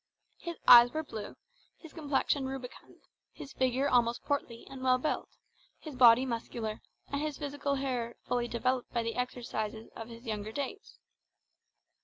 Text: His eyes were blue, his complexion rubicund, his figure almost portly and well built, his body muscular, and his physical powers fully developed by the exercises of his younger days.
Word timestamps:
His 0.39 0.57
eyes 0.67 0.91
were 0.93 1.03
blue, 1.03 1.35
his 1.77 1.93
complexion 1.93 2.47
rubicund, 2.47 3.01
his 3.31 3.53
figure 3.53 3.87
almost 3.87 4.23
portly 4.23 4.65
and 4.67 4.81
well 4.81 4.97
built, 4.97 5.29
his 5.77 5.95
body 5.95 6.25
muscular, 6.25 6.81
and 7.09 7.21
his 7.21 7.37
physical 7.37 7.75
powers 7.75 8.15
fully 8.23 8.47
developed 8.47 8.91
by 8.91 9.03
the 9.03 9.13
exercises 9.13 9.89
of 9.95 10.09
his 10.09 10.25
younger 10.25 10.51
days. 10.51 10.97